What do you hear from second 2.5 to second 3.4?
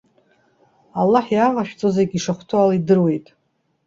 ала идыруеит.